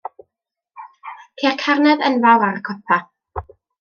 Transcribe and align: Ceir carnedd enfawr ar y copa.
Ceir 1.41 1.53
carnedd 1.65 2.03
enfawr 2.09 2.47
ar 2.49 2.59
y 2.63 2.65
copa. 2.71 2.99